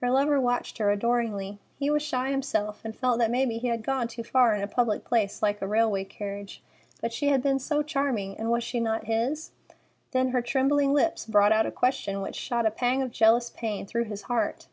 Her 0.00 0.08
lover 0.08 0.40
watched 0.40 0.78
her 0.78 0.92
adoringly. 0.92 1.58
He 1.80 1.90
was 1.90 2.00
shy 2.00 2.30
himself, 2.30 2.82
and 2.84 2.94
felt 2.94 3.18
that 3.18 3.28
maybe 3.32 3.58
he 3.58 3.66
had 3.66 3.82
gone 3.82 4.06
too 4.06 4.22
far 4.22 4.54
in 4.54 4.62
a 4.62 4.68
public 4.68 5.04
place 5.04 5.42
like 5.42 5.60
a 5.60 5.66
railway 5.66 6.04
carriage; 6.04 6.62
but 7.00 7.12
she 7.12 7.26
had 7.26 7.42
been 7.42 7.58
so 7.58 7.82
charming, 7.82 8.38
and 8.38 8.52
was 8.52 8.62
she 8.62 8.78
not 8.78 9.06
his? 9.06 9.50
Then 10.12 10.28
her 10.28 10.42
trembling 10.42 10.92
lips 10.92 11.26
brought 11.26 11.50
out 11.50 11.66
a 11.66 11.72
question 11.72 12.20
which 12.20 12.36
shot 12.36 12.66
a 12.66 12.70
pang 12.70 13.02
of 13.02 13.10
jealous 13.10 13.50
pain 13.50 13.84
through 13.84 14.04
his 14.04 14.22
heart. 14.30 14.68